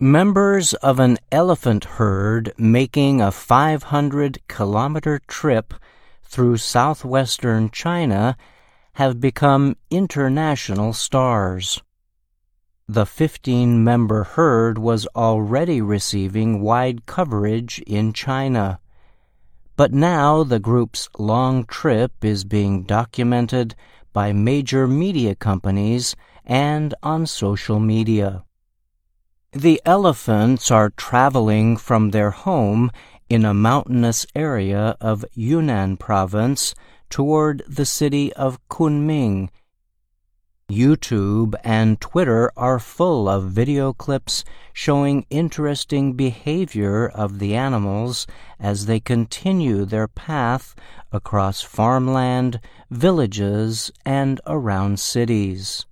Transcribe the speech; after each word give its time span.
Members 0.00 0.74
of 0.74 1.00
an 1.00 1.18
elephant 1.32 1.84
herd 1.84 2.52
making 2.56 3.20
a 3.20 3.32
500 3.32 4.38
kilometer 4.46 5.20
trip 5.26 5.74
through 6.22 6.58
southwestern 6.58 7.68
China 7.70 8.36
have 8.92 9.20
become 9.20 9.76
international 9.90 10.92
stars. 10.92 11.82
The 12.86 13.06
15 13.06 13.82
member 13.82 14.22
herd 14.22 14.78
was 14.78 15.08
already 15.16 15.82
receiving 15.82 16.60
wide 16.60 17.04
coverage 17.06 17.80
in 17.80 18.12
China. 18.12 18.78
But 19.74 19.92
now 19.92 20.44
the 20.44 20.60
group's 20.60 21.08
long 21.18 21.64
trip 21.64 22.24
is 22.24 22.44
being 22.44 22.84
documented 22.84 23.74
by 24.12 24.32
major 24.32 24.86
media 24.86 25.34
companies 25.34 26.14
and 26.46 26.94
on 27.02 27.26
social 27.26 27.80
media. 27.80 28.44
The 29.54 29.80
elephants 29.86 30.70
are 30.70 30.90
traveling 30.90 31.78
from 31.78 32.10
their 32.10 32.32
home 32.32 32.90
in 33.30 33.46
a 33.46 33.54
mountainous 33.54 34.26
area 34.34 34.94
of 35.00 35.24
Yunnan 35.32 35.96
province 35.96 36.74
toward 37.08 37.62
the 37.66 37.86
city 37.86 38.30
of 38.34 38.58
Kunming. 38.68 39.48
YouTube 40.70 41.54
and 41.64 41.98
Twitter 41.98 42.52
are 42.58 42.78
full 42.78 43.26
of 43.26 43.50
video 43.50 43.94
clips 43.94 44.44
showing 44.74 45.24
interesting 45.30 46.12
behavior 46.12 47.08
of 47.08 47.38
the 47.38 47.54
animals 47.54 48.26
as 48.60 48.84
they 48.84 49.00
continue 49.00 49.86
their 49.86 50.08
path 50.08 50.74
across 51.10 51.62
farmland, 51.62 52.60
villages, 52.90 53.90
and 54.04 54.42
around 54.46 55.00
cities. 55.00 55.86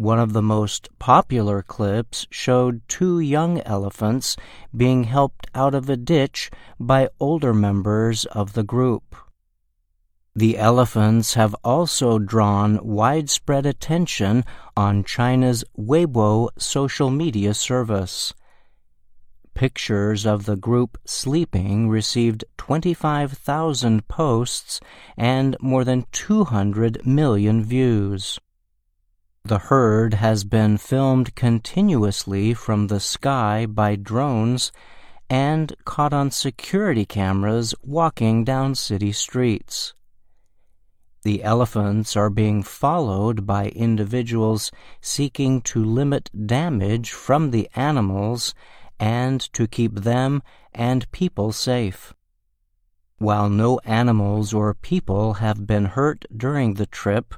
One 0.00 0.18
of 0.18 0.32
the 0.32 0.40
most 0.40 0.88
popular 0.98 1.60
clips 1.60 2.26
showed 2.30 2.80
two 2.88 3.20
young 3.20 3.60
elephants 3.66 4.34
being 4.74 5.04
helped 5.04 5.46
out 5.54 5.74
of 5.74 5.90
a 5.90 5.96
ditch 5.98 6.50
by 6.78 7.10
older 7.20 7.52
members 7.52 8.24
of 8.24 8.54
the 8.54 8.62
group. 8.62 9.14
The 10.34 10.56
elephants 10.56 11.34
have 11.34 11.54
also 11.62 12.18
drawn 12.18 12.78
widespread 12.82 13.66
attention 13.66 14.46
on 14.74 15.04
China's 15.04 15.64
Weibo 15.78 16.48
social 16.56 17.10
media 17.10 17.52
service. 17.52 18.32
Pictures 19.52 20.24
of 20.24 20.46
the 20.46 20.56
group 20.56 20.96
sleeping 21.04 21.90
received 21.90 22.46
25,000 22.56 24.08
posts 24.08 24.80
and 25.18 25.58
more 25.60 25.84
than 25.84 26.06
200 26.10 27.04
million 27.04 27.62
views. 27.62 28.40
The 29.44 29.58
herd 29.58 30.14
has 30.14 30.44
been 30.44 30.76
filmed 30.76 31.34
continuously 31.34 32.52
from 32.54 32.86
the 32.86 33.00
sky 33.00 33.66
by 33.66 33.96
drones 33.96 34.70
and 35.30 35.74
caught 35.84 36.12
on 36.12 36.30
security 36.30 37.06
cameras 37.06 37.74
walking 37.82 38.44
down 38.44 38.74
city 38.74 39.12
streets. 39.12 39.94
The 41.22 41.42
elephants 41.42 42.16
are 42.16 42.30
being 42.30 42.62
followed 42.62 43.46
by 43.46 43.68
individuals 43.70 44.70
seeking 45.00 45.62
to 45.62 45.84
limit 45.84 46.30
damage 46.46 47.10
from 47.10 47.50
the 47.50 47.68
animals 47.74 48.54
and 48.98 49.40
to 49.54 49.66
keep 49.66 49.94
them 49.94 50.42
and 50.72 51.10
people 51.12 51.52
safe. 51.52 52.14
While 53.18 53.48
no 53.48 53.80
animals 53.84 54.54
or 54.54 54.74
people 54.74 55.34
have 55.34 55.66
been 55.66 55.86
hurt 55.86 56.24
during 56.34 56.74
the 56.74 56.86
trip, 56.86 57.34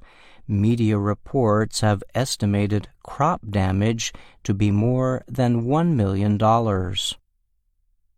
media 0.46 0.98
reports 0.98 1.80
have 1.80 2.02
estimated 2.14 2.88
crop 3.02 3.40
damage 3.48 4.12
to 4.44 4.54
be 4.54 4.70
more 4.70 5.22
than 5.26 5.64
$1 5.64 5.94
million. 5.94 6.38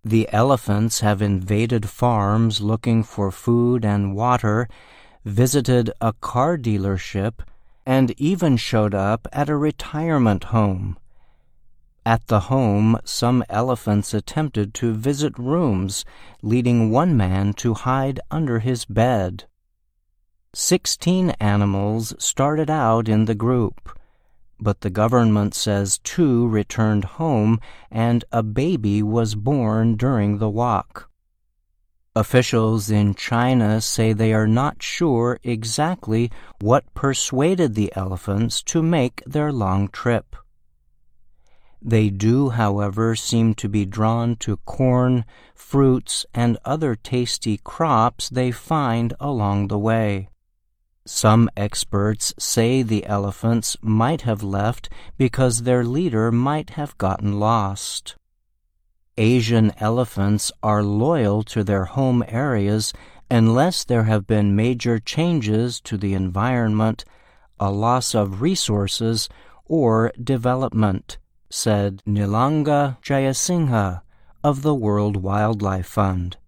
The 0.04 0.28
elephants 0.32 1.00
have 1.00 1.22
invaded 1.22 1.88
farms 1.88 2.60
looking 2.60 3.02
for 3.02 3.30
food 3.30 3.84
and 3.84 4.14
water, 4.14 4.68
visited 5.24 5.90
a 6.00 6.12
car 6.12 6.58
dealership, 6.58 7.40
and 7.86 8.14
even 8.18 8.56
showed 8.56 8.94
up 8.94 9.26
at 9.32 9.48
a 9.48 9.56
retirement 9.56 10.44
home. 10.44 10.98
At 12.06 12.26
the 12.26 12.40
home, 12.40 12.98
some 13.04 13.42
elephants 13.48 14.12
attempted 14.12 14.74
to 14.74 14.92
visit 14.92 15.38
rooms, 15.38 16.04
leading 16.42 16.90
one 16.90 17.16
man 17.16 17.54
to 17.54 17.72
hide 17.72 18.20
under 18.30 18.58
his 18.58 18.84
bed. 18.84 19.44
Sixteen 20.56 21.30
animals 21.40 22.14
started 22.16 22.70
out 22.70 23.08
in 23.08 23.24
the 23.24 23.34
group, 23.34 23.98
but 24.60 24.82
the 24.82 24.88
government 24.88 25.52
says 25.52 25.98
two 25.98 26.46
returned 26.46 27.04
home 27.04 27.58
and 27.90 28.24
a 28.30 28.44
baby 28.44 29.02
was 29.02 29.34
born 29.34 29.96
during 29.96 30.38
the 30.38 30.48
walk. 30.48 31.10
Officials 32.14 32.88
in 32.88 33.16
China 33.16 33.80
say 33.80 34.12
they 34.12 34.32
are 34.32 34.46
not 34.46 34.80
sure 34.80 35.40
exactly 35.42 36.30
what 36.60 36.94
persuaded 36.94 37.74
the 37.74 37.92
elephants 37.96 38.62
to 38.62 38.80
make 38.80 39.24
their 39.26 39.50
long 39.50 39.88
trip. 39.88 40.36
They 41.82 42.10
do, 42.10 42.50
however, 42.50 43.16
seem 43.16 43.54
to 43.54 43.68
be 43.68 43.84
drawn 43.84 44.36
to 44.36 44.58
corn, 44.58 45.24
fruits, 45.52 46.24
and 46.32 46.58
other 46.64 46.94
tasty 46.94 47.56
crops 47.56 48.28
they 48.28 48.52
find 48.52 49.14
along 49.18 49.66
the 49.66 49.80
way. 49.80 50.28
Some 51.06 51.50
experts 51.54 52.32
say 52.38 52.82
the 52.82 53.04
elephants 53.04 53.76
might 53.82 54.22
have 54.22 54.42
left 54.42 54.88
because 55.18 55.62
their 55.62 55.84
leader 55.84 56.32
might 56.32 56.70
have 56.70 56.96
gotten 56.96 57.38
lost. 57.38 58.16
Asian 59.18 59.70
elephants 59.76 60.50
are 60.62 60.82
loyal 60.82 61.42
to 61.44 61.62
their 61.62 61.84
home 61.84 62.24
areas 62.26 62.94
unless 63.30 63.84
there 63.84 64.04
have 64.04 64.26
been 64.26 64.56
major 64.56 64.98
changes 64.98 65.78
to 65.82 65.98
the 65.98 66.14
environment, 66.14 67.04
a 67.60 67.70
loss 67.70 68.14
of 68.14 68.40
resources, 68.40 69.28
or 69.66 70.10
development, 70.22 71.18
said 71.50 72.02
Nilanga 72.06 72.96
Jayasinghe 73.02 74.00
of 74.42 74.62
the 74.62 74.74
World 74.74 75.16
Wildlife 75.18 75.86
Fund. 75.86 76.38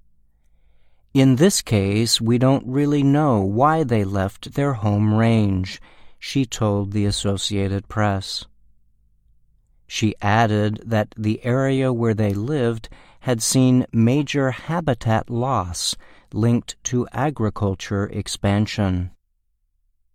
In 1.17 1.37
this 1.37 1.63
case, 1.63 2.21
we 2.21 2.37
don't 2.37 2.67
really 2.67 3.03
know 3.03 3.41
why 3.41 3.85
they 3.85 4.05
left 4.05 4.53
their 4.53 4.75
home 4.75 5.15
range, 5.15 5.81
she 6.19 6.45
told 6.45 6.93
the 6.93 7.07
Associated 7.07 7.89
Press. 7.89 8.45
She 9.87 10.15
added 10.21 10.83
that 10.85 11.15
the 11.17 11.43
area 11.43 11.91
where 11.91 12.13
they 12.13 12.35
lived 12.35 12.91
had 13.21 13.41
seen 13.41 13.87
major 13.95 14.51
habitat 14.51 15.31
loss 15.31 15.97
linked 16.35 16.77
to 16.85 17.09
agriculture 17.13 18.05
expansion. 18.09 19.11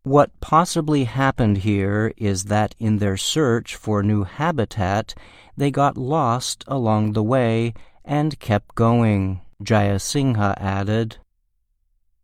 What 0.04 0.40
possibly 0.40 1.06
happened 1.06 1.58
here 1.66 2.14
is 2.16 2.44
that 2.44 2.76
in 2.78 3.00
their 3.00 3.18
search 3.18 3.76
for 3.76 4.04
new 4.04 4.24
habitat, 4.24 5.16
they 5.58 5.72
got 5.72 5.98
lost 5.98 6.64
along 6.68 7.14
the 7.14 7.24
way 7.24 7.74
and 8.06 8.40
kept 8.40 8.76
going. 8.76 9.42
Jayasinghe 9.64 10.56
added. 10.58 11.18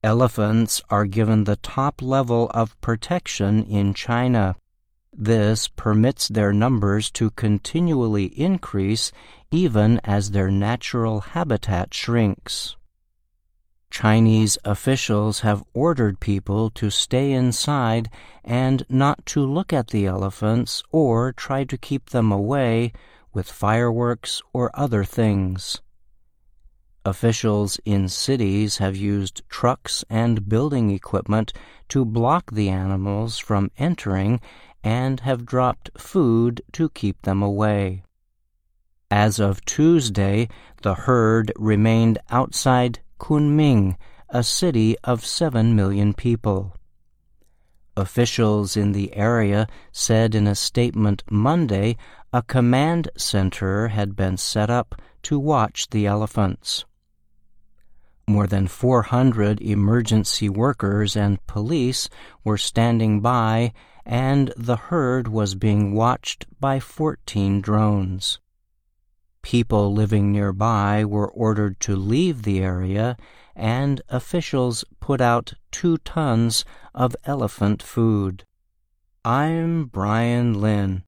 Elephants 0.03 0.81
are 0.90 1.06
given 1.06 1.44
the 1.44 1.56
top 1.58 2.02
level 2.02 2.50
of 2.53 2.80
protection 2.81 3.64
in 3.64 3.94
China. 3.94 4.56
This 5.12 5.68
permits 5.68 6.28
their 6.28 6.53
numbers 6.53 7.09
to 7.12 7.31
continually 7.31 8.25
increase 8.25 9.12
even 9.52 10.00
as 10.03 10.31
their 10.31 10.52
natural 10.52 11.22
habitat 11.22 11.94
shrinks. 11.94 12.75
Chinese 13.90 14.58
officials 14.66 15.40
have 15.40 15.64
ordered 15.74 16.19
people 16.19 16.69
to 16.72 16.90
stay 16.90 17.31
inside 17.31 18.09
and 18.44 18.86
not 18.90 19.25
to 19.25 19.46
look 19.46 19.72
at 19.72 19.88
the 19.88 20.06
elephants 20.06 20.84
or 20.92 21.31
try 21.34 21.64
to 21.64 21.78
keep 21.78 22.09
them 22.09 22.31
away 22.31 22.92
with 23.34 23.50
fireworks 23.50 24.42
or 24.54 24.69
other 24.74 25.04
things. 25.04 25.81
Officials 27.07 27.80
in 27.86 28.09
cities 28.09 28.80
have 28.80 28.98
used 28.98 29.42
trucks 29.48 30.04
and 30.09 30.50
building 30.50 30.89
equipment 30.92 31.54
to 31.88 32.04
block 32.04 32.51
the 32.51 32.68
animals 32.68 33.38
from 33.38 33.71
entering 33.77 34.42
and 34.83 35.21
have 35.21 35.45
dropped 35.45 35.89
food 35.98 36.62
to 36.74 36.89
keep 36.89 37.21
them 37.21 37.42
away. 37.42 38.04
As 39.09 39.39
of 39.39 39.63
Tuesday, 39.63 40.50
the 40.81 40.95
herd 40.95 41.54
remained 41.56 42.19
outside 42.30 43.00
Kunming, 43.21 43.95
a 44.27 44.44
city 44.44 44.98
of 45.06 45.25
7 45.25 45.74
million 45.77 46.13
people. 46.13 46.75
Officials 47.95 48.75
in 48.75 48.92
the 48.92 49.15
area 49.15 49.65
said 49.94 50.36
in 50.36 50.45
a 50.45 50.56
statement 50.56 51.24
Monday 51.31 51.95
a 52.33 52.42
command 52.42 53.10
center 53.15 53.88
had 53.88 54.13
been 54.13 54.36
set 54.36 54.69
up 54.69 55.01
to 55.24 55.39
watch 55.39 55.89
the 55.92 56.06
elephants. 56.06 56.83
More 58.29 58.45
than 58.45 58.68
400 58.68 59.62
emergency 59.62 60.50
workers 60.50 61.15
and 61.15 61.45
police 61.47 62.09
were 62.44 62.57
standing 62.57 63.21
by 63.21 63.71
and 64.07 64.53
the 64.56 64.75
herd 64.75 65.27
was 65.27 65.56
being 65.56 65.94
watched 65.94 66.45
by 66.62 66.79
14 66.79 67.59
drones. 67.59 68.39
People 69.41 69.94
living 69.94 70.31
nearby 70.31 71.03
were 71.03 71.29
ordered 71.29 71.79
to 71.81 71.95
leave 71.95 72.44
the 72.44 72.59
area, 72.59 73.18
and 73.56 74.01
officials 74.07 74.85
put 75.01 75.19
out 75.19 75.53
two 75.71 75.97
tons 76.00 76.63
of 76.95 77.15
elephant 77.25 77.83
food. 77.83 78.45
I'm 79.25 79.85
Bryan 79.85 80.53
Lynn. 80.59 81.03